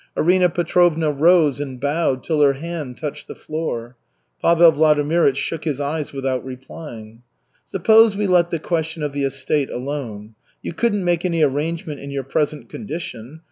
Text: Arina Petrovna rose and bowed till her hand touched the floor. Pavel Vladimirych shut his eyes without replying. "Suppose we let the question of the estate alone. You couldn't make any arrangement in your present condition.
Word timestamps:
Arina 0.17 0.49
Petrovna 0.49 1.11
rose 1.11 1.59
and 1.59 1.79
bowed 1.79 2.23
till 2.23 2.41
her 2.41 2.53
hand 2.53 2.97
touched 2.97 3.27
the 3.27 3.35
floor. 3.35 3.95
Pavel 4.41 4.71
Vladimirych 4.71 5.35
shut 5.35 5.63
his 5.63 5.79
eyes 5.79 6.11
without 6.11 6.43
replying. 6.43 7.21
"Suppose 7.67 8.17
we 8.17 8.25
let 8.25 8.49
the 8.49 8.57
question 8.57 9.03
of 9.03 9.13
the 9.13 9.25
estate 9.25 9.69
alone. 9.69 10.33
You 10.63 10.73
couldn't 10.73 11.05
make 11.05 11.23
any 11.23 11.43
arrangement 11.43 11.99
in 11.99 12.09
your 12.09 12.23
present 12.23 12.67
condition. 12.67 13.39